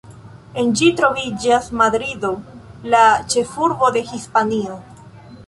En 0.61 0.69
ĝi 0.79 0.87
troviĝas 1.01 1.67
Madrido, 1.81 2.33
la 2.95 3.03
ĉefurbo 3.35 3.93
de 3.99 4.05
Hispanio. 4.11 4.81